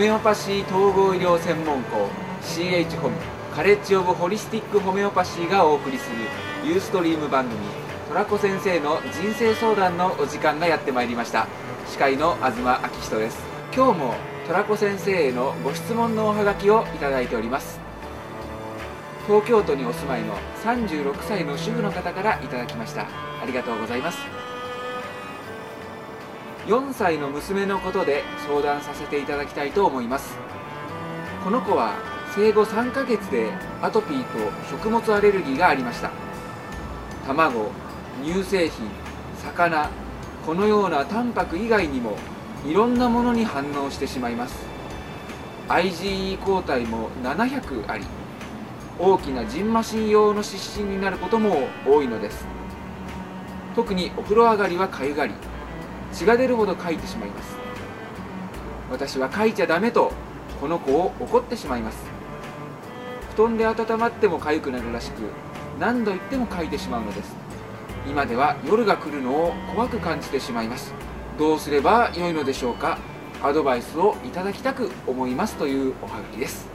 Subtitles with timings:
[0.00, 2.08] メオパシー統合医療専門校
[2.40, 3.16] CH ホム
[3.54, 6.16] カレッジ・オブ・ホリスティック・ホメオパシーがお送りする
[6.66, 7.60] ユーストリーム番組
[8.08, 11.46] トラコ先生の人生相談のお時間がやってまいりました。
[11.86, 13.42] 司会の東昭人です。
[13.76, 14.14] 今日も
[14.46, 17.78] トラコ先生へのご質問のおはがきをいただいております。
[19.26, 23.02] 東京都にお住まいの36歳の主婦の方からいただきました。
[23.02, 24.49] ありがとうございます。
[26.66, 30.36] 4歳の娘のことで相談させていただきたいと思います。
[31.42, 31.94] この子は
[32.34, 33.50] 生後3ヶ月で
[33.82, 34.38] アトピーと
[34.70, 36.10] 食物アレルギーがありました。
[37.26, 37.70] 卵
[38.22, 38.88] 乳製品
[39.42, 39.90] 魚
[40.44, 42.16] このようなタンパク以外にも
[42.66, 44.54] いろんなものに反応してしまいます。
[45.68, 48.04] IgE 抗体も700あり。
[48.98, 52.44] 大きなジンマシン用の湿疹になることも多いのです。
[53.74, 55.32] 特にお風呂上がりはかゆがり。
[56.12, 57.56] 血が出るほどかいてしまいます。
[58.90, 60.12] 私はかいちゃダメと
[60.60, 61.98] この子を怒ってしまいます。
[63.34, 65.22] 布団で温まってもかゆくなるらしく
[65.78, 67.34] 何度言ってもかいてしまうのです。
[68.08, 70.92] 今では夜が来るのを怖く感じてしまいます。
[71.38, 72.98] どうすればよいのでしょうか。
[73.42, 76.68] アドバイスをいただきたく思いますというおはがきです。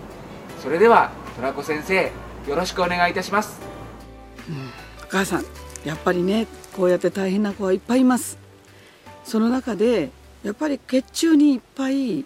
[0.66, 2.12] それではトラコ先生
[2.48, 3.60] よろしくお願いいたします、
[4.50, 4.56] うん、
[5.04, 5.46] お母さん
[5.84, 8.45] やっぱりねこうやって大変な子はいっぱいいます。
[9.26, 10.12] その中で
[10.44, 12.26] やっぱり血中にいっぱいい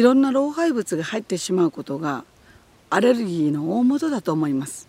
[0.00, 2.24] ろんな老廃物が入ってしまうことが
[2.88, 4.88] アレルギーの大元だと思います。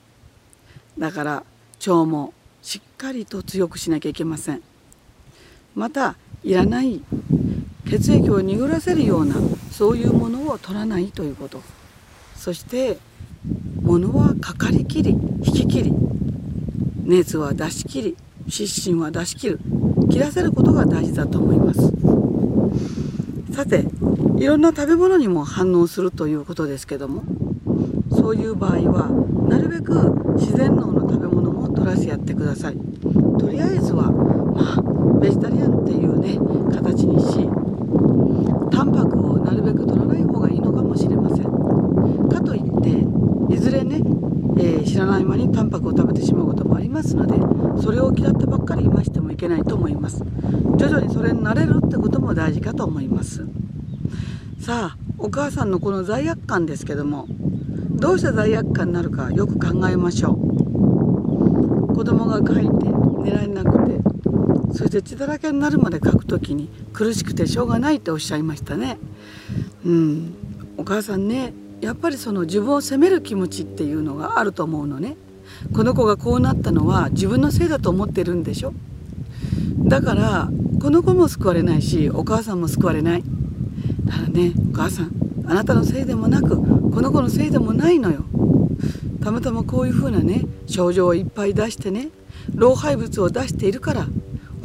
[0.98, 1.44] だから
[1.80, 4.62] 腸もしっかりと強くしなきゃいけません。
[5.76, 7.02] またいらない
[7.90, 9.36] 血液を濁らせるような
[9.72, 11.62] そういうものを取らないということ。
[12.36, 13.00] そして
[13.82, 15.94] 物はかかりきり引き切り。
[17.06, 18.18] 熱は出し切り
[18.48, 19.60] 湿疹は出し切る。
[20.10, 21.94] 切らせることが大事だと思います。
[23.54, 23.86] さて
[24.38, 27.24] いろんな食べ物にも反応するということですけども
[28.12, 29.10] そういう場合は
[29.48, 29.94] なるべく
[30.38, 32.78] 自然農の食べ物も取らせやってください。
[33.40, 36.40] とりあえずはまあベジタリアンっていうね
[36.74, 37.48] 形にし
[38.72, 41.46] タンパクをなるべく取らない方がいいのかもしれません
[42.30, 44.02] かといっていずれね、
[44.58, 47.36] えー、知らない間にタンパクを食べてしまうこともありますので
[47.82, 50.24] それを嫌ってばっかりいましてもいけないと思います。
[50.78, 53.46] 徐々にそれになれるってことも大事かと思います。
[54.60, 57.28] さあお母さんのこの罪悪感ですけども
[57.92, 61.94] どうして罪悪感になるかよく考えましょう。
[61.94, 62.88] 子供が書いて
[63.24, 64.00] 寝られなくて
[64.74, 68.98] そして血だらけになるまで書く時に苦しくてしょうがないっておっしゃいましたね。
[69.86, 70.34] うん。
[70.78, 75.18] お母さんねやっぱりその自分を責める気持ちっていうのがあると思うのね。
[75.74, 78.74] この子がこうなったのは自分のせいだと思ってるんでしょ？
[79.80, 80.50] だから
[80.82, 83.24] この子も救われないしお母さんも救われない。
[84.06, 85.12] だからねお母さん
[85.46, 88.24] あなたのせいでもなくこの子のせいでもないのよ。
[89.22, 92.10] たまたまこういうふうなね症状をいっぱい出してね
[92.56, 94.08] 老廃物を出しているから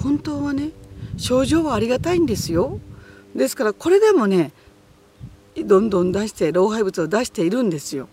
[0.02, 0.70] 本当はね
[1.16, 2.78] 症状はありがたいんですよ。
[3.34, 4.52] ですからこれでもね
[5.68, 8.08] どんどん出して老廃物を出しているんですよ。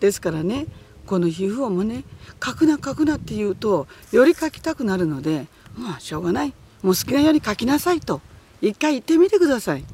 [0.00, 0.66] ですからね
[1.06, 2.04] この皮膚をもね
[2.44, 6.52] 書くな書くなって言うとより書きたくなるのでまあしょうがない。
[6.82, 8.20] もう好きなように書きなさいと。
[8.60, 9.84] 一回言ってみてください。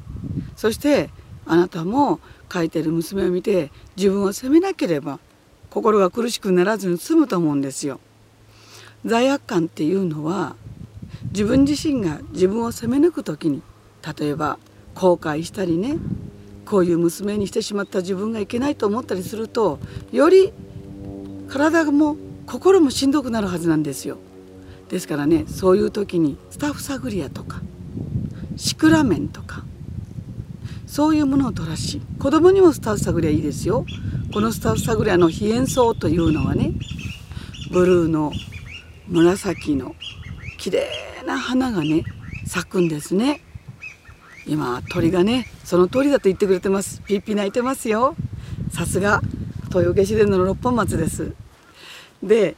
[0.55, 1.11] そして
[1.45, 2.19] あなたも
[2.51, 5.19] 書いてる娘を見て自分を責めなければ
[5.69, 7.99] 心が苦しくならずに済むと思うんですよ。
[9.05, 10.55] 罪悪感っていうのは
[11.31, 13.61] 自分自身が自分を責め抜く時に
[14.19, 14.57] 例えば
[14.95, 15.97] 後悔したりね
[16.65, 19.79] こういう娘にしてしまった自分がいけないと思ったりすると
[20.11, 20.51] より
[21.47, 22.17] 体も
[22.47, 24.17] 心もしんどくなるはずなんですよ。
[24.89, 27.61] ですからねそういう時にスタッフサグリアとか
[28.55, 29.63] シクラメンとか
[30.85, 33.85] そういうものを取らし子供にもスタッフサグリアいいですよ。
[34.33, 36.73] このスタッフサグリアの非塩草というのはね
[37.71, 38.31] ブルーの
[39.07, 39.95] 紫の
[40.57, 40.87] 綺麗
[41.25, 42.03] な花がね
[42.45, 43.41] 咲くんですね。
[44.47, 47.01] 今鳥がねその通りだと言ってくれてます。
[47.01, 48.15] ピッピ鳴いてますよ。
[48.71, 49.21] さすが
[49.65, 51.33] 豊受市電の六本松です。
[52.21, 52.55] で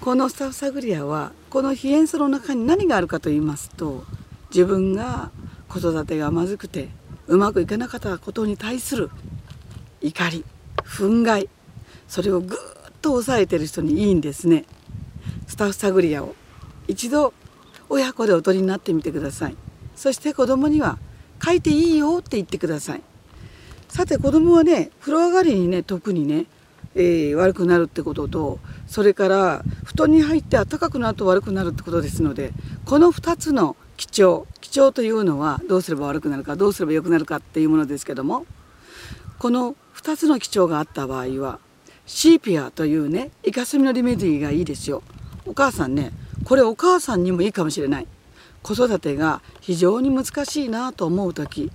[0.00, 4.04] このスタッフサグリアはこの非塩素の中に何があるかと言いますと
[4.50, 5.30] 自分が
[5.68, 6.88] 子育てがまずくて
[7.26, 9.10] うまくいかなかったことに対する
[10.00, 10.44] 怒り
[10.84, 11.48] 憤慨
[12.06, 12.58] それをぐー
[12.90, 14.64] っと抑えてる人にいいんですね。
[15.46, 16.34] スタッフサグリアを。
[16.86, 17.32] 一度
[17.88, 19.56] 親子でおとりになってみてください。
[19.96, 20.98] そして子供には
[21.44, 23.02] 書いていいよって言ってください。
[23.88, 26.46] さて子供はね風呂上がりにね特にね、
[26.96, 28.58] えー、悪くなるってことと
[28.88, 32.50] それから布団に入って暖かくなると悪くなるってことですので
[32.86, 38.46] この2つの基調基調というのはどうすれば悪くなるかどうすれば良くなるかっていうものですけども
[39.38, 41.60] この2つの基調があった場合は
[42.04, 45.02] シーピアというねイカスミのリメディがいいですよ。
[45.46, 46.10] お母さんね
[46.44, 48.08] これお母さんにもいいかもしれない。
[48.64, 51.70] 子育てが非常に難しいなと思う時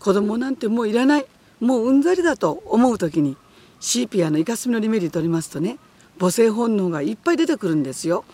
[0.00, 1.26] 子供なんてもういらない
[1.60, 3.36] もううんざりだと思う時に
[3.78, 5.76] シーピアのイカスミのリメディー取りますとね
[6.18, 8.24] 母性本能がいっぱい出てくるんですよ。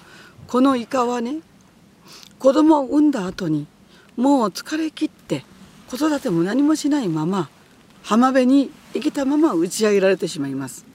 [0.46, 1.38] このイカはね
[2.38, 3.66] 子供を産んだ後に
[4.16, 5.44] もう疲れ切って
[5.90, 7.48] 子育ても何もしないまま
[8.02, 10.86] 浜辺に生きたまま打ち上げられてしまいます。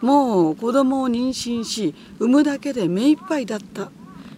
[0.00, 3.90] もう子供を妊娠し産むだけで目いっぱいだった。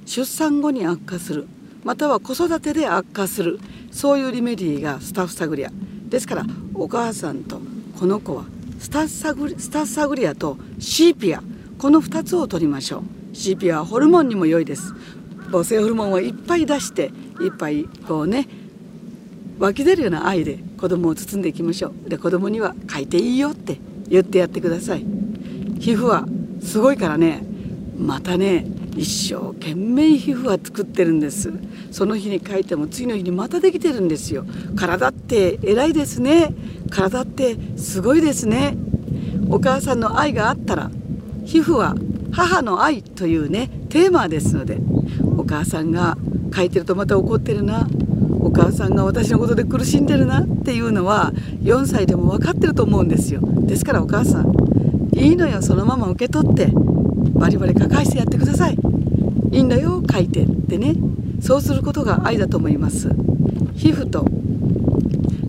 [0.06, 1.46] 出産後に悪化する。
[1.84, 3.58] または子育てで悪化する。
[3.90, 5.70] そういうリメディーがスタッフサグリア
[6.08, 6.44] ですから
[6.74, 7.60] お母さんと
[7.98, 8.44] この子は
[8.78, 11.42] スタッサグリスタッサグリアとシーピア。
[11.78, 12.98] この2つを取りましょ
[13.32, 13.36] う。
[13.36, 14.94] シーピアはホルモンにも良いです。
[15.50, 18.48] 母性ホルモンをいっぱい出していっぱいこうね
[19.58, 22.10] 湧き出るような愛で子供を包んでいきましょう。
[22.10, 25.00] で子供には書いていいよって言ってやってください。
[25.80, 26.26] 皮膚は
[26.60, 27.42] すごいからね
[27.96, 28.66] またね
[28.96, 31.52] 一生懸命皮膚は作ってるんです。
[31.90, 34.44] その日に書いても次の日にまたできてるんですよ。
[34.76, 36.54] 体って偉いですね。
[36.90, 38.76] 体ってすごいですね。
[39.50, 40.90] お母さんの愛があったら
[41.44, 41.94] 皮膚は
[42.32, 44.78] 母の愛というねテーマですので
[45.36, 46.18] お母さんが
[46.54, 47.88] 書いてるとまた怒ってるな。
[48.40, 51.32] お母さんが私のことで苦しんでるなっていうのは
[51.62, 53.40] 4歳でも分かってると思うんですよ。
[53.42, 54.52] ですからお母さん
[55.14, 56.70] いいのよそのまま受け取って
[57.34, 58.78] バリバリ書かしてやってください。
[59.52, 60.94] いいんだよ書いてってね。
[61.40, 63.08] そうすることが愛だと思います。
[63.74, 64.26] 皮膚と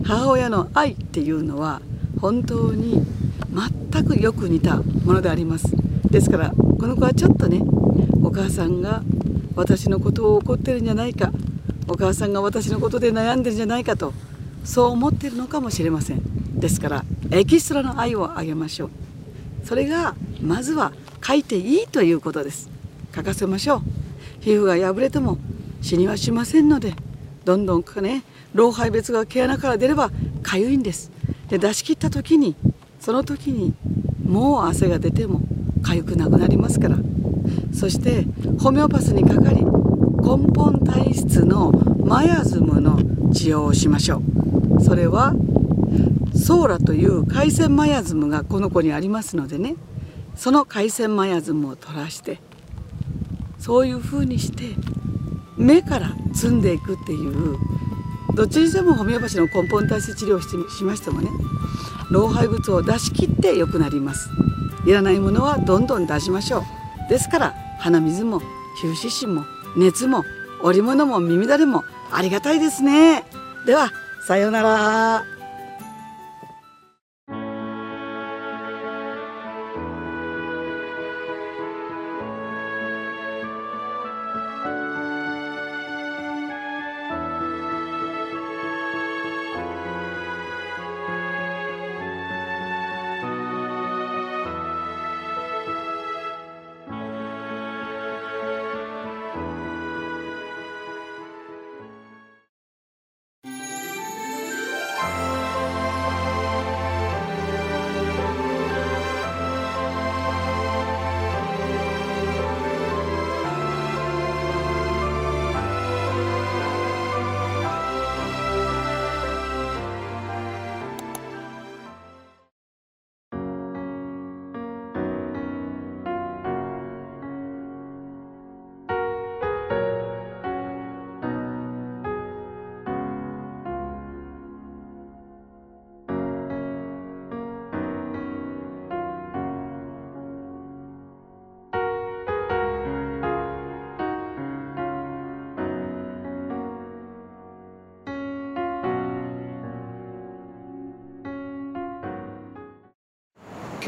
[0.04, 1.80] 母親の愛っていうのは
[2.20, 3.04] 本当に
[3.92, 5.66] 全くよく似たものであります。
[6.10, 7.60] ですからこの子はちょっとね
[8.22, 9.02] お母さんが
[9.54, 11.32] 私のことを怒ってるんじゃないか
[11.88, 14.12] お母さんが私のことで悩んでるんじゃないかと
[14.64, 16.22] そう思ってるのかもしれません。
[16.58, 18.90] ですからエキストラの愛をあげましょう。
[19.64, 20.92] それがまずは
[21.24, 22.70] 書いていいということです。
[23.14, 23.82] 書かせましょう。
[24.40, 25.38] 皮膚が破れても
[25.80, 26.94] 死にはしませんので
[27.44, 28.22] どんどんね
[28.52, 30.10] 老廃物が毛穴から出れば
[30.42, 31.10] かゆいんです。
[31.48, 32.54] で出し切った時に
[33.00, 33.74] その時に
[34.24, 35.40] もう汗が出ても
[35.82, 36.98] 痒くなくなりますから。
[37.72, 38.26] そして
[38.58, 41.72] ホメオパスにかかり根本体質の
[42.04, 42.98] マヤズムの
[43.32, 44.22] 治療をしましょ
[44.76, 44.82] う。
[44.82, 45.34] それは
[46.34, 49.76] ソーラという回線マヤズムがこの子にありますのでね。
[50.36, 52.40] その回線マヤズムを取らして
[53.58, 54.74] そういうふうにして
[55.60, 57.58] 目から積んでいくっていう
[58.34, 61.28] どっちにしてもホメオパシーの根本体質治療をしてしましてもね
[62.10, 64.30] 老廃物を出し切って良くなります。
[64.86, 66.64] いらないものはどんどん出しましょ
[67.06, 67.08] う。
[67.08, 69.44] ですから鼻水も皮膚湿疹も
[69.76, 70.24] 熱も
[70.62, 73.24] 織物も耳だれもありがたいですね。
[73.66, 73.92] では
[74.26, 75.39] さようなら。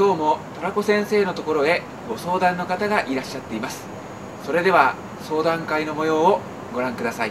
[0.02, 3.86] 今日もトラコ先生のところへご相談の方がいらっしゃっています。
[4.44, 4.96] それでは
[5.28, 6.40] 相談会の模様を
[6.74, 7.30] ご覧ください。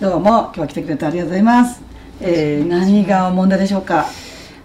[0.00, 1.82] どうも今日は来てくれてありがとうございます、
[2.22, 4.06] えー、何が問題でしょうか？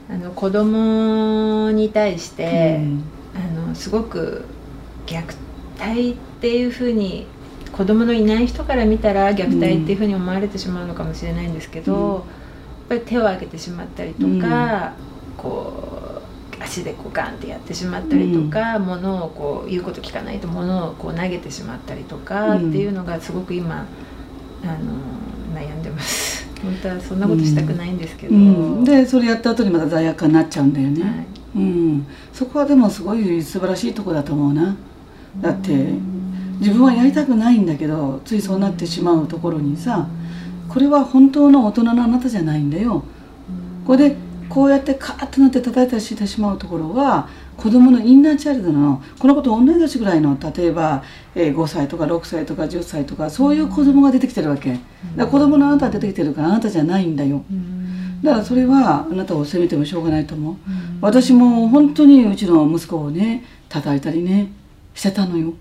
[0.09, 3.03] あの子供に対して、うん、
[3.35, 4.45] あのすごく
[5.05, 5.35] 虐
[5.77, 7.27] 待っていうふうに
[7.73, 12.23] 子供のいない人から見たら虐待っていうふうに思われてしまうのかもしれないんですけど、うん、やっ
[12.87, 14.93] ぱり手を挙げてしまったりとか、
[15.27, 15.90] うん、こう
[16.71, 23.85] 足でこうガンってやってしまったりとか、うん、物をこう言うこと聞かないと物をこう投げてしまったりとかっていうのがすごく今
[24.63, 26.49] あの悩んでます。
[26.61, 31.13] 本当はそんなことしたくないんですけど、うん、でそれやった後にまた罪悪感になっちゃうんだよね、はい。
[31.55, 34.75] うん、そこはでもすごい素晴らしいとこだと思うな。
[35.41, 35.93] だって
[36.59, 40.07] 自分はやりたくないんだけどついそうなってしまうところにさ
[40.69, 43.03] これは本当の大人のあなたじゃないんだよ。
[43.87, 44.15] これで
[44.53, 49.01] こうやってカーッとなって叩いたりしてしまうところは子供のインナーチャイルドの。
[49.19, 51.03] この子と同い年ぐらいの例えば、
[51.35, 54.71] えー5歳とか6歳とか10歳とかそういう子供が出てきてるわけ。
[54.71, 54.81] だか
[55.15, 57.43] ら子供のあなたが出てきてるからあなたじゃないんだよ。
[58.23, 60.55] だからそれはあなたを責めてもしょうがないと思う。
[61.01, 64.51] 私も本当にうちの息子をね叩いたりね
[64.93, 65.53] してたのよ。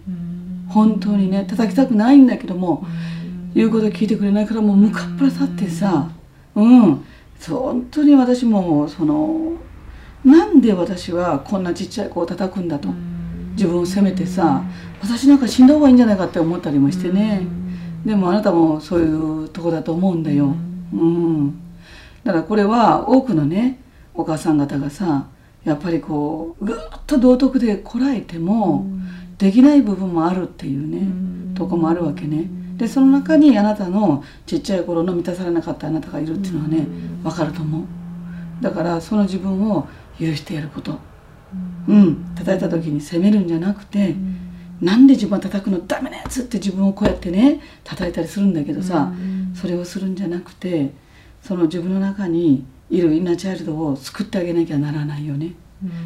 [0.68, 2.85] 本当にね叩きたくないんだけども
[3.54, 6.09] 言うこと聞いてくれないからもう向かっぱら立ってさ
[6.54, 7.04] うん
[7.49, 9.54] 本当に私もその
[10.25, 12.88] なんで私はこんなちっちゃい子を叩くんだと
[13.52, 14.62] 自分を責めてさ
[15.00, 17.47] 私なんか死んだ方がいいんじゃないかって思ったりもしてね。
[18.04, 20.54] でもあなたもそういうとこだと思うんだよ。
[20.92, 21.50] うん。
[22.25, 23.80] だからこれは多くのね
[24.14, 25.26] お母さん方がさ
[25.64, 28.87] やっぱりこうぐーっと道徳でこらえても
[29.38, 32.50] できない部分もあるっていうねとこもあるわけね
[32.81, 36.87] でその中にあなたのちっちゃい頃の満たされなかったあなたがいるっていうのはね
[37.23, 37.85] 分かると思う。
[38.63, 39.87] だからその自分を
[40.19, 40.99] 許してやること。
[41.87, 42.35] うん。
[42.35, 44.15] 叩いた時に責めるんじゃなくて
[44.81, 45.87] なんで自分は叩くの？
[45.87, 49.13] ダメなやつって自分をこうやってね叩いたりするんだけどさ
[49.55, 50.95] それをするんじゃなくて
[51.43, 55.53] その自分の中にいるインナーチャイルドを救ってあげなきゃならないよね。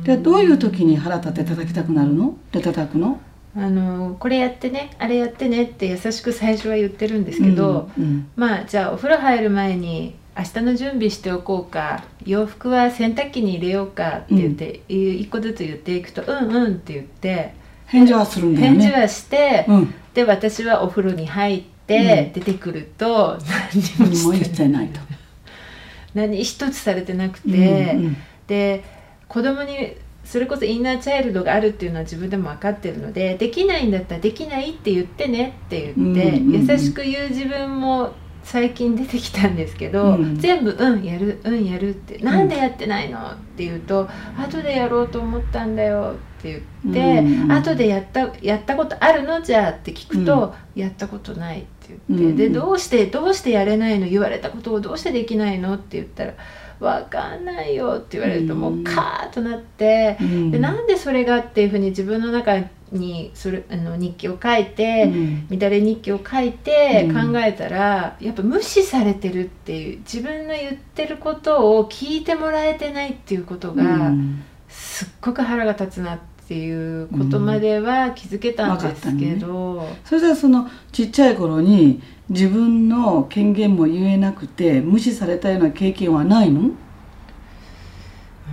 [0.03, 2.37] でどういう時に腹立って叩きたくなるの？
[2.51, 3.21] で叩くの？
[3.57, 8.31] あのこれやってねあれやってねって優しく最初は言ってるんですけど、うんうん。
[8.37, 17.55] まあじゃあお風呂入る前に明日の準備しておこうか洋服は洗濯機に入れようかって言って、い一個ずつ言っていくと「うんうん」って言って
[17.87, 18.79] 返事はするんだよね。
[18.81, 23.39] 返事はして、うん、で私はお風呂に入って、出てくると
[23.99, 24.89] 何何も言っもしててない。
[24.89, 25.01] と。
[26.15, 27.53] 何一つされてなくて、う
[28.01, 28.17] んうん。
[28.49, 28.83] で
[29.29, 38.13] 子供にそれこそインナーチャイルドがあるっていうのは自分でも分かってるのでできないんだったらできないって言ってねって言って、うんうんうん優しく言う自分も
[38.43, 40.37] 最近出てきたんですけど、うん。
[40.39, 44.07] 全部「うんやるうんやる」って「なんでやってないの?」って言うと
[44.39, 49.41] 「後でやろうと思ったんだよ」って言って「うんうん後でやったやったことあるの？
[49.41, 52.37] じゃあ」って聞くと「やったことない」って言って、うんうん。
[52.37, 54.07] でどうしてどうしてやれないの？
[54.07, 55.75] 言われたことをどうしてできないの？
[55.75, 56.35] って言ったら
[56.85, 60.17] 「わかんないよ」って言われるともうカーッとなって。
[60.21, 60.51] うん。
[60.51, 62.59] でなんでそれがっていうふうに自分の中
[62.93, 65.59] にそれあの日記を書いて、うん。
[65.59, 67.33] 乱れ日記を書いてうん。
[67.33, 74.43] 考えたら、やっぱ無視されてるっていう自分の言ってることを聞いてもらえてないっていうことうが、ん。
[74.69, 86.71] すっごく腹が立つなっていうことまでは気づけたんですけど、それじゃあそのちっちゃい頃に自分の権限も言えなくて無視されたような経験はないの？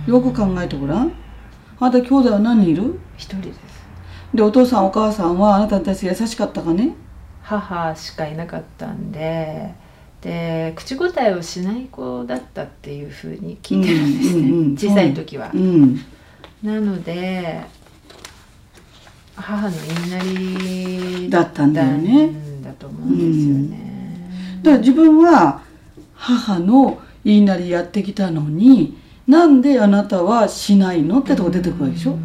[0.06, 1.12] よく考えてごらん。
[1.80, 2.98] あなた兄弟は何人いる？
[3.18, 3.58] 一人です。
[4.32, 6.94] でお父さんお母さんはあなたに対して優しかったかね？
[7.42, 9.74] 母しかいなかったんで。
[10.22, 15.50] で口答えをしない子だったっていうふうに聞いてるんですね、うんうんうん小さい時は。
[15.52, 15.96] うん。
[16.62, 17.60] なので
[19.36, 20.22] 母の言いな
[21.24, 22.30] りだったんだよね。
[22.62, 24.30] だと思うんですよね。
[24.62, 25.62] だから自分は
[26.14, 32.16] 母の言いなりやってきたのになんであなたはしないのってとこ出てくるわけでしょ。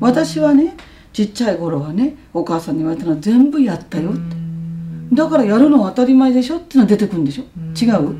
[0.00, 0.76] 私はね
[1.12, 4.20] ちっちゃい頃はねお母さんに言われたのは全部やったよって。
[5.12, 7.44] だからやるのは当たり前でしょっていうのが出てくるんでしょ。
[7.74, 8.16] 違う？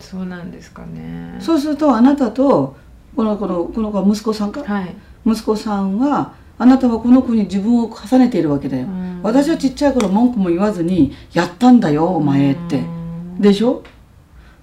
[0.00, 1.36] そうなんですかね。
[1.38, 2.76] そうするとあなたと
[3.14, 4.64] このこのこの子は息子さんか？
[4.64, 4.94] はい。
[5.24, 8.86] 息子さんはあなたはこの子に自分を重ねているわけだよ。
[8.86, 9.20] うん。
[9.22, 12.82] 私はちっちゃい頃文句も言わずにやったんだよお前って。
[13.40, 13.82] でしょ？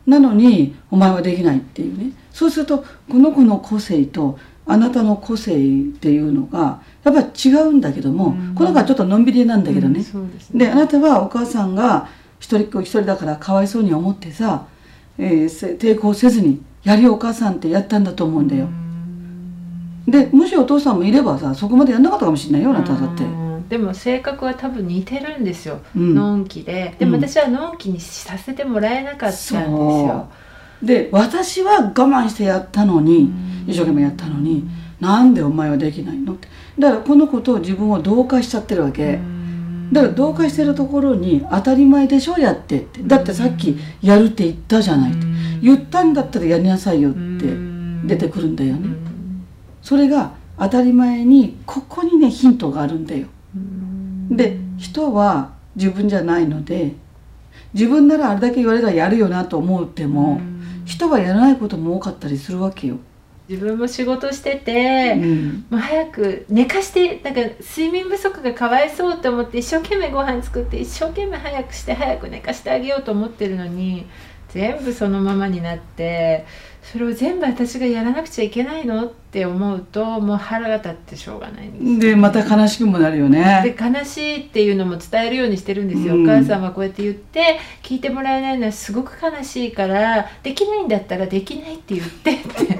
[0.07, 2.11] なのにお前はできないっていうね。
[2.31, 5.57] そうするとこの子の個性とあなたの個性っ
[5.99, 8.55] ていうのがやっぱり違うんだけどもうん。
[8.55, 9.99] この子はちょっとのんびりなんだけどね。
[9.99, 10.29] ですね。
[10.53, 12.07] であなたはお母さんが
[12.39, 14.67] 一人っ子一人だからかわいそうに思ってさ、
[15.17, 18.69] えーせ抵抗せずにやりよお母さんってやったんだと思うんだよ
[20.09, 23.23] でもしお父さんもいればさそこまでやんなかったかもしれないよあなただって。
[23.23, 25.79] うんでも性格は多分似てるんですよ。
[25.95, 26.15] うん。
[26.15, 27.23] のんきで、でもうん。
[27.23, 30.27] 私はのんきにさせてもらえなかったんですよ。
[30.81, 33.29] で私は我慢してやったのに
[33.67, 34.67] 一生懸命やったのに
[34.99, 36.47] なんでお前はできないのって。
[36.79, 39.19] だからこの子と自分を同化しちゃってるわけ。
[39.91, 43.03] だから同化してるところに当たり前でしょやってって。
[43.03, 45.27] だってさっきやるって言ったじゃないって。
[45.61, 47.19] 言ったんだったらやりなさいよって
[48.05, 49.08] 出てくるんだよね
[49.81, 53.27] それが当たり前にここにねヒントがあるんだよ。
[54.29, 56.93] で人は自分じゃないので
[57.73, 60.41] 自分ならあれだけ言われたらやるよなと思っても、
[60.85, 62.97] 人はやらないことも多かったりするわけよ。
[63.47, 74.05] 自分も仕事してて、うん、もう早く寝かしてなんか睡眠不足がかわいそうと思って一生懸命ご飯作って一生懸命早くして早く寝かしてあげようと思ってるのに
[74.49, 76.45] 全部そのままになって
[76.83, 83.61] それを全部私がやらなくちゃいけないのって思うともう腹が立ってしょうがないんですでまた悲しくもなるよね。
[83.63, 92.79] で悲しいっていうのも伝えるようにしてるんですよ、うん、お母さんはこうやって言って聞いてもらえないのはすごく悲しいからできないんだったらできないって言ってって。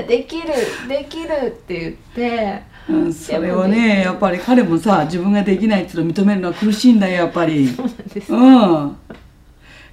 [0.08, 0.48] できる
[0.88, 2.62] できるって言って。
[2.88, 7.68] うん、それをねやっぱり彼もさ自分ができないっていうのを認めるのは苦しいんだよやっぱり。
[7.68, 8.96] そうなんです、うん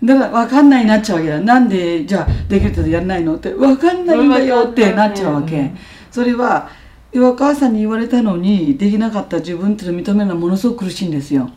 [0.04, 1.40] だから分かんないになっちゃうわけだ。
[1.40, 3.50] なんでじゃあできるとやらないのって。
[3.52, 5.72] 分かんないんだよってなっちゃうわけ、
[6.12, 6.70] それは
[7.16, 11.50] お母さんに言われたのにできなかった自分っていうのを認めるのはものすごく苦しいんですよ、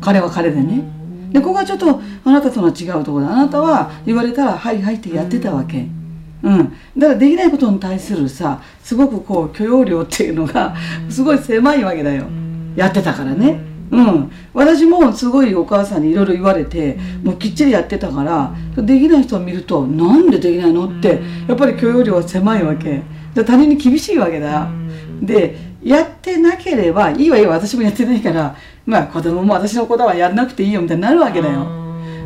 [0.00, 0.82] 彼は彼でね、
[1.32, 3.32] でここはちょっとあなたとの違うところだ。
[3.32, 5.88] あなたは言われたら「はいはい」ってやってたわけ、
[6.42, 10.76] うん、だからできないことに対するさすごくこう許容量っていうのが
[11.08, 12.26] すごい狭いわけだよ、
[12.76, 23.02] やってたからね、うん、私もすごいお母さんにいろいろ言われて、もうきっちりやってたから、できない人を見るとなんでできないのってやっぱり許容量は狭いわけ。
[23.34, 24.68] で他人に厳しいわけだ、
[25.22, 31.66] でやってなければいいわいいわ私もやってないからまあ子供も私の子だはやらなくていいよみたいになるわけだよ。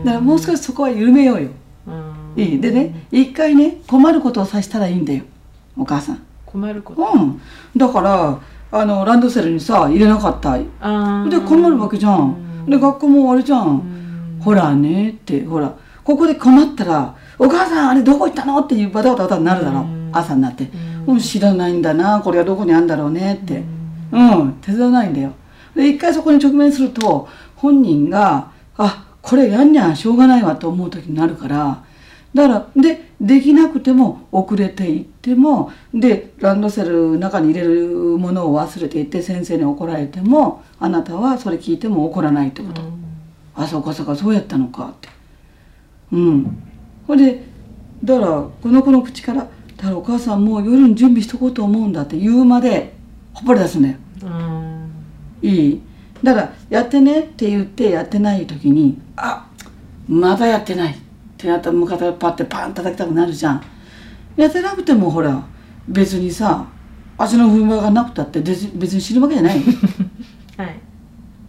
[0.04, 1.50] だからもう少しそこは緩めようよ。
[2.36, 2.60] いい。
[2.60, 5.24] でね一回ね困ることをさせたらいいんだよ。
[5.76, 6.22] お母さん。
[6.46, 7.02] 困ること。
[7.02, 7.40] うん。
[7.76, 8.40] だから
[8.72, 10.56] あのランドセルにさ入れなかった。
[10.56, 10.64] で
[11.40, 15.74] 困るわけじゃん、で学校も終わりじゃん、ほらねってほら。
[16.02, 20.68] ここで困ったら「お母さんあれどこ行ったの?」っていうバタバタバタになるだろう、朝になって
[21.06, 22.20] 「うん、知らないんだな。
[22.20, 23.62] これはどこにあるんだろうね」って。
[24.10, 24.54] うん。
[24.60, 25.32] 手伝わないんだよ。
[25.76, 28.48] で一回そこに直面すると本人が
[28.78, 31.78] 「あこれやんにゃしょうがないわ」と思う時になるから
[32.34, 37.86] だからでできなくても遅れていってもでランドセル中に入れる
[38.18, 43.04] ものを忘れていって先生に怒られてもあなたはそれ聞いても怒らないってこと、うん、
[43.54, 45.08] あそうかそうかそうやったのかって。
[46.12, 46.62] うん。
[47.06, 47.44] ほいで
[48.02, 52.94] だからこの子の口から「だからお母さんもう夜に準備しとこうと思うんだ」って言うまで
[53.34, 54.92] ほっぽり出すんだよ、うん、
[55.42, 55.80] いい？
[56.22, 59.46] だから「やってね」って言ってやってない時に「あ
[60.08, 60.96] まだやってない」
[61.42, 63.62] 手頭向かってパッてパン叩きたくなるじゃん。
[64.36, 65.44] やってなくてもほら
[65.88, 66.66] 別にさ
[67.18, 69.60] 足の踏み場がなくたって別に死ぬわけじゃない。
[70.56, 70.76] はい。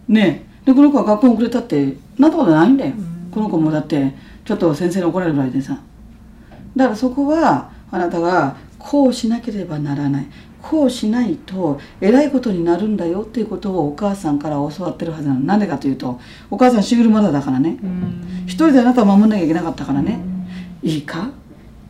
[0.08, 2.94] ねでこの子は学校遅れたってなったことないんだよ、
[3.32, 5.78] この子もだってちょっと先生に怒られるぐらいでさ。
[6.76, 10.28] だからそこはあなたがこうしなければならない
[10.64, 15.42] こうしないとえらいことになるんだよっていうことをお母さんから教わってるはずなの。
[15.42, 17.78] なんでかというとお母さんシングルマザーだからね。
[18.46, 20.22] 一人であなたを守んなきゃいけなかったからね。
[20.82, 21.32] いいか？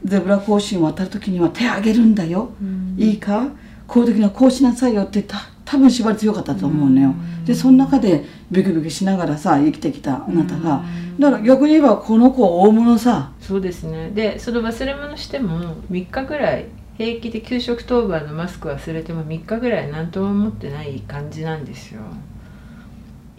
[0.03, 2.49] ゼブラ行進を渡る時には手あげるんだよ。
[2.97, 3.47] いいか？
[3.86, 5.38] こういう時にはこうしなさいよってた。
[5.65, 7.13] 多分縛り強かったと思うのよ。
[7.45, 10.83] でその中でビクビクしながらさ生きてきたあなたが。
[11.19, 13.31] だから逆に言えばこの子は大物さ。
[13.39, 14.09] そうですね。
[14.09, 16.65] でその忘れ物しても3日ぐらい
[16.97, 22.01] 平気で給食当番のマスク忘れても3日ぐらい何とも思ってない感じなんですよ。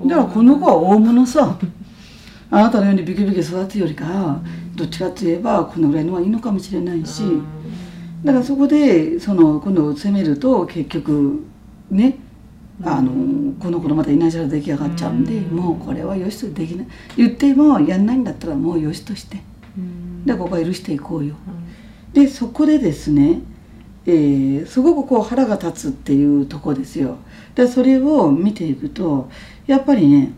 [0.05, 1.57] だからこの子は大物さ。
[2.51, 4.39] あなたのようにビクビク育つよりか
[4.77, 7.23] どっちかといえばこのぐらいのはいいのかもしれないし。
[8.25, 11.45] だからそこでその今度責めると結局
[11.91, 12.19] ね
[12.83, 13.11] あの
[13.61, 16.87] この子のまたいないしら出来上がっちゃうんでもうこれはよしとできない。
[17.17, 19.39] 言ってもやんないんだったらもうよしとして。
[20.27, 21.35] でここは許していこうよ。
[22.15, 23.43] でそこでですね、
[24.07, 27.17] えー、すごくこう腹が立つっていうとこですよ。
[27.57, 29.29] でそれを見ていくと
[29.67, 30.33] やっぱりね、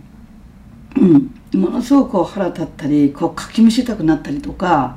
[0.96, 4.96] うん、ものすごくこう腹立ったりこうかきむしりたくなったりとか、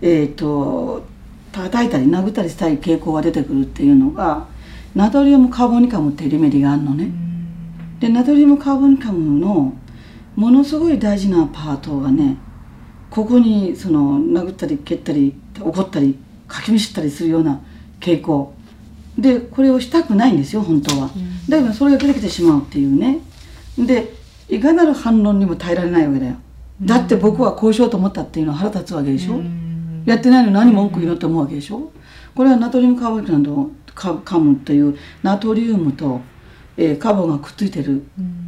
[0.00, 1.04] えーと、
[1.50, 4.46] 叩いたり殴ったりしたい傾向が出てくるっていうのが
[4.94, 7.10] ナトリウムカーボニカムっていうリメディがあるのね。
[7.98, 9.74] でナトリウムカーボニカムの
[10.36, 12.36] ものすごい大事なパートがね
[13.10, 16.18] ここにその殴ったり蹴ったり怒ったり
[16.48, 17.60] かきむしったりするような
[18.00, 18.54] 傾向。
[19.18, 23.18] でこれをしたくないんですよ本当は、うん、だけどそれが出てきてしまうっていうね。
[23.78, 24.14] で
[24.48, 26.36] いかなる反論にも耐えられないわけだよ、
[26.80, 31.92] うん、だって僕はこうしようと思ったっていうのは腹立つわけでしょ、うん、やってないのに何文句言うのって思うわけでしょ。
[32.34, 33.26] これはナトリウムカーボニ
[33.94, 36.20] カムカムというナトリウムと、
[36.76, 38.04] えー、カーボンがくっついてる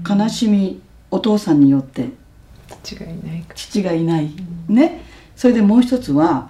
[0.08, 2.08] 悲しみお父さんによって。
[2.82, 4.30] 父がいない父がいない、
[4.68, 5.02] ね。
[5.36, 6.48] それでもう一つは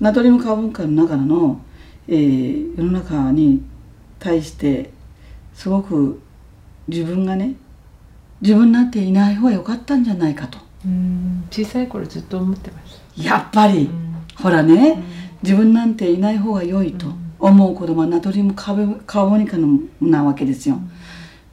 [0.00, 1.60] ナトリウムカーボン化の中の、
[2.08, 3.62] えー、世の中に
[4.18, 4.90] 対して
[5.54, 6.20] すごく
[6.88, 7.54] 自分がね
[8.40, 10.58] 自分なんていない方が良かったんじゃないかと。
[10.84, 11.44] うん。
[11.50, 13.88] 小さい頃ずっと思ってましやっぱり、
[14.36, 15.02] た、ほらね、
[15.42, 17.06] 自分なんていない方が良いと
[17.38, 20.78] 思う子供はナトリウムカーカーボニカのなわけですよ。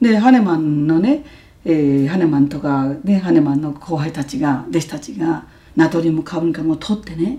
[0.00, 1.24] でハネマンのね、
[1.64, 7.38] えーハネマンとかねハネマンの後輩たちが弟子たちがナトリウムカーボニカムを取ってね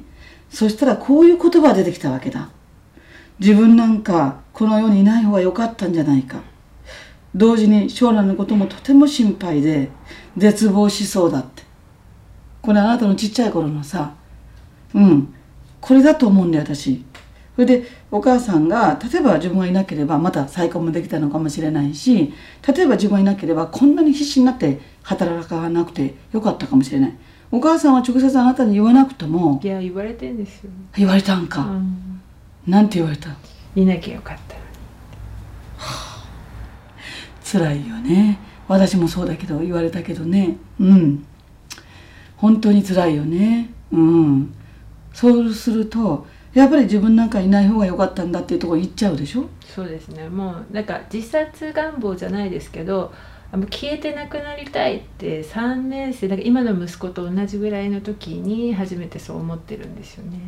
[0.56, 2.50] そしたらこういう言葉が出てきたわけだ。
[3.40, 6.42] 自分なんかこの世にいない方が良かったんじゃないか。
[7.36, 9.90] 同時に将来のこともとても心配で
[10.38, 11.66] 絶望しそうだって。
[12.66, 14.16] これあなたのちっちゃい頃のさ
[14.96, 15.34] うん
[15.80, 17.06] これだと思うんだよ私
[17.56, 22.34] それでお母さんが例えば自分がいなければまた再婚もできたのかもしれないし
[22.68, 27.14] 例えば自分がいなければこんなに必死になって働かなくてよかったかもしれない
[27.56, 32.22] お母さんは直接あなたに言わなくともいや言われてんですよ、言われたんか、うん。
[32.68, 33.30] なんて言われた？
[33.76, 34.56] いなきゃよかった
[37.60, 38.40] 辛いよね。
[38.68, 40.58] 私もそうだけど言われたけどね。
[40.80, 41.26] うん。
[42.38, 43.70] 本当に辛いよね。
[43.92, 44.54] うん。
[45.14, 49.46] そうするとやっぱり自分なんかいない方が良かったんだっていうところに行っちゃうでしょ？
[49.62, 50.28] そうですね。
[50.28, 53.14] もうなんか自殺願望じゃないですけど
[53.52, 60.40] あの消えてなくなりたいって3年生だから今の息子と同じぐらいの時に初めてそう思ってるんですよね。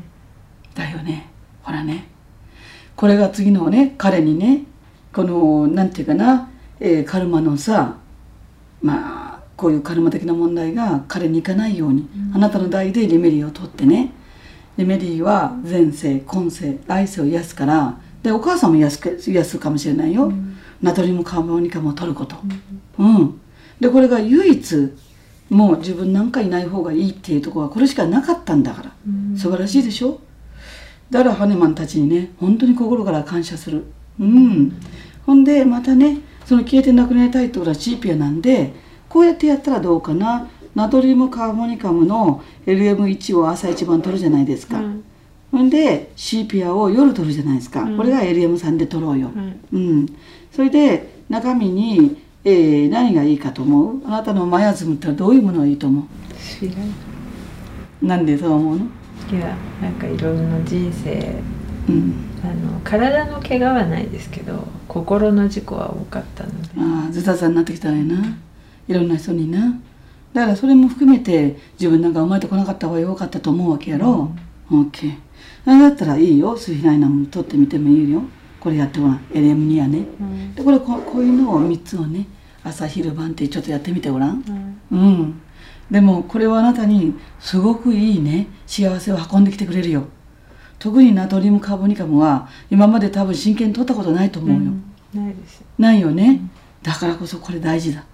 [0.75, 1.29] だよね。
[1.63, 2.09] ほらね。
[2.95, 4.63] これが次のね彼にね
[5.13, 7.97] このなんていうかな、えーカルマのさ
[8.81, 14.11] まあこういうカルマ的な問題が彼に行かないように、あなたの代でリメディを取ってね。
[14.77, 20.31] リメディは前世今世来世を癒すからでお母さんも癒すか癒すかもしれないよ、
[20.81, 22.35] ナトリウムカーボニカムを取ること。
[22.99, 23.41] うん、
[23.79, 24.93] でこれが唯一
[25.49, 28.91] もう自分なんかいない方がいいっていうところはこれしかなかったんだから、
[29.37, 30.19] 素晴らしいでしょ？
[31.09, 33.85] だからハネマンたちにね本当に心から感謝する。
[34.19, 34.73] うん。
[35.25, 38.73] ほんでまたねその消えてなくなりたいってことはシーピアなんで
[39.07, 40.49] こうやってやったらどうかな。
[40.75, 45.03] ナトリウムカーボニカムの LM1 を朝一番取るじゃないですか、うん。
[45.49, 47.97] ほんでシーピアを夜取るじゃないですか、うん。
[47.97, 50.05] これが LM3 で取ろうよ、はいうん、
[50.51, 54.05] それで中身に、えー何がいいかと思う？
[54.05, 56.07] あなたのマヤズムってどういうものがいいと思
[56.59, 56.83] 知らな
[58.01, 58.85] うなんでそう思うの？
[59.31, 61.41] いいやなんかいろんな人生
[61.89, 62.13] うん。
[62.43, 66.69] あの体の怪我はないですけど心の事故は多かったので。
[66.77, 68.37] ああズタズタになってきたらやな。
[68.87, 69.79] いろんな人にな。
[70.33, 74.31] だからそれも含めて自分なんか生まれてこなかった方がよかったと思うわけやろ、
[74.71, 75.15] オッケー。
[75.65, 76.55] だったらいいよ。
[76.55, 78.21] 水平なもの取ってみてもいいよ
[78.59, 79.17] これやってごらん。
[79.33, 80.05] LM2 やね。
[80.19, 80.55] うん。
[80.55, 82.25] でこれここういうのを3つをね
[82.63, 84.43] 朝昼晩ってちょっとやってみてごらん。
[84.91, 84.99] うん。
[84.99, 85.41] うん。
[85.91, 90.05] でもこれはあなたにすごくいいね幸せを運んできてくれるよ。
[90.79, 94.71] 特にナトリウムカーボニカムは今まで多分真剣に取ったことないと思うよ、
[95.15, 95.23] うん。
[95.25, 95.63] ないです。
[95.79, 96.41] ないよね、
[96.83, 98.05] だからこそこれ大事だ。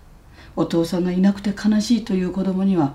[0.55, 2.93] お父さんがいなくて悲しいという子供には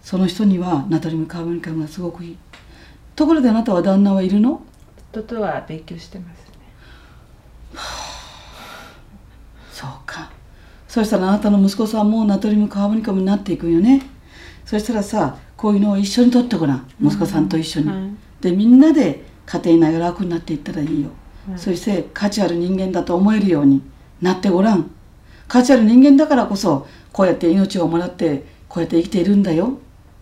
[0.00, 2.38] その人にはナトリウムカーボニカムがすごくいい。
[3.16, 4.62] ところであなたは旦那はいるの？
[5.12, 6.38] 夫とは勉強してます。
[6.38, 6.55] ね
[9.72, 10.30] そうか。
[10.88, 14.02] そしたらあなたの息子さんもナトリウムカーボニカムになっていくんよね。
[14.64, 18.10] そしたらさこういうのを一緒に取ってごらん息子さんと一緒に、はい。
[18.40, 21.08] でみんなで家庭内が楽になっていったらいいよ、
[21.48, 23.80] はいそして価値ある人間だと思えるように
[24.20, 24.90] なってごらん。
[25.46, 29.78] 価値ある人間だからこそこうやって命をもらってこうやって生きているんだよ。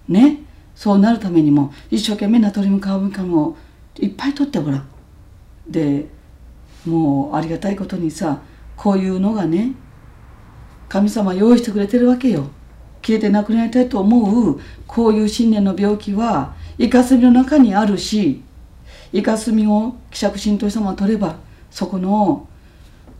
[0.07, 0.41] ね。
[0.75, 3.57] そうなるためにも一生懸命ナトリウムカーボンカムを
[3.99, 4.87] いっぱい取ってごらん。
[5.69, 6.09] で
[6.87, 8.43] もうありがたいことにさ
[8.77, 9.73] こういうのがね
[10.89, 12.47] 神様用意してくれてるわけよ。
[13.03, 14.61] 消えてなくなりたいと思う。
[14.87, 18.43] こういう信念の病気はイカスミの中にあるし
[19.13, 21.37] イカスミを希釈神と様が取れば
[21.71, 22.49] そこの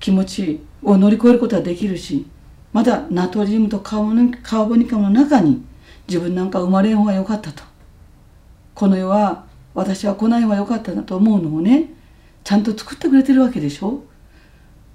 [0.01, 2.27] 気持ちを乗り越えることができるし
[2.73, 5.65] まだナトリウムとカーボニカーボニカムの中に
[6.09, 7.63] 自分なんか生まれん方が良かったと。
[8.75, 11.93] この世は私は来ない方が良かったなと思うのをね
[12.45, 14.05] ちゃんと作ってくれてるわけでしょ？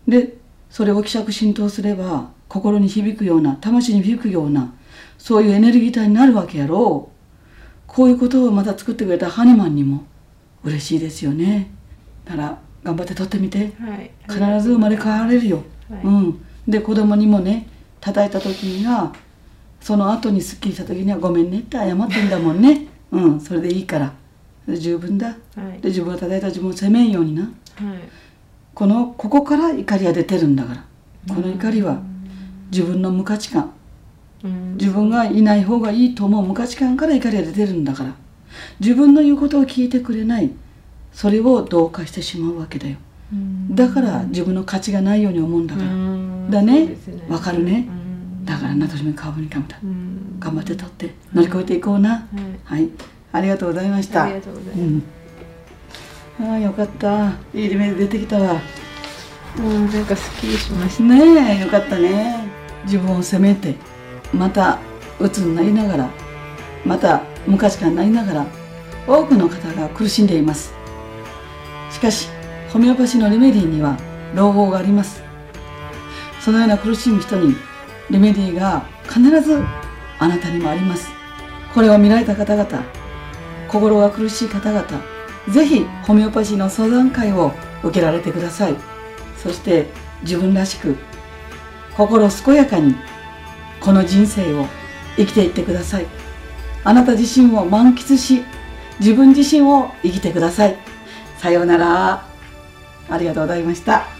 [0.07, 0.37] で
[0.69, 4.73] それを希釈浸透すれば心に響くような魂に響くような
[5.17, 7.09] そういうエネルギー体になるわけやろ？
[7.15, 7.19] う
[7.87, 10.03] こういうことをまた作ってくれたハニマンにも
[10.63, 11.71] 嬉しいですよね。
[12.25, 13.73] だから頑張って撮ってみて。
[13.79, 14.11] はい。
[14.27, 16.01] 必ず生まれ変われるよ、はい。
[16.03, 16.45] うん。
[16.67, 17.67] で子供にもね
[17.99, 19.11] 叩いた時には
[19.81, 22.87] その後にすっきりした時には「ごめんね」って謝ってんだもんね。
[23.11, 23.39] うん。
[23.39, 24.13] それでいいから
[24.77, 25.27] 十分だ。
[25.27, 25.33] は
[25.77, 25.81] い。
[25.81, 27.43] で自分が叩いた自分を責めんようにな。
[27.43, 27.51] はい。
[28.73, 30.85] このここから怒りが出てるんだから。
[31.35, 32.01] この怒りは
[32.71, 33.71] 自分の無価値観。
[34.43, 34.77] うん。
[34.77, 38.15] 自分がいない方がいいと思う無価値観から怒りが出てるんだから。
[38.79, 40.51] 自分の言うことを聞いてくれない。
[41.11, 42.97] それを同化してしまうわけだよ。
[43.33, 43.75] うん。
[43.75, 46.49] だから自分の価値がないように思うんだから、うん。
[46.49, 46.95] だね。
[47.27, 47.87] わかるね。
[48.45, 50.39] だからな年目顔にかめたうん。
[50.39, 52.27] 頑張って取って乗り越えていこうな。
[52.65, 52.79] はい。
[52.79, 52.89] はい
[53.31, 54.23] ありがとうございました。
[54.23, 54.79] ありがとうございます。
[54.79, 56.51] うん。
[56.51, 57.27] ああよかった。
[57.53, 58.59] いいリメイク出てきたわ。
[59.57, 61.03] うんなんかすっきりしました。
[61.03, 62.47] ねえよかったね。
[62.85, 63.75] 自分を責めて
[64.33, 64.79] また
[65.19, 66.09] 鬱になりながら
[66.85, 68.45] また昔からなりながら
[69.07, 70.73] 多くの方が苦しんでいます。
[71.91, 72.29] しかし
[72.71, 73.97] ホメオパシーのリメディには
[74.33, 75.21] 朗報があります。
[76.39, 77.55] そのような苦しむ人に
[78.09, 79.61] リメディが必ず
[80.19, 81.09] あなたにもあります。
[81.73, 82.98] これを見られた方々
[83.69, 84.85] 心が苦しい方々
[85.49, 87.53] ぜひホメオパシーの相談会を
[87.83, 88.75] 受けられてください。
[89.37, 89.87] そして
[90.21, 90.97] 自分らしく
[91.95, 92.95] 心健やかに
[93.79, 94.65] この人生を
[95.15, 96.05] 生きていってください。
[96.83, 98.43] あなた自身を満喫し
[98.99, 100.75] 自分自身を生きてください。
[101.37, 102.25] さようなら。
[103.09, 104.18] ありがとうございました。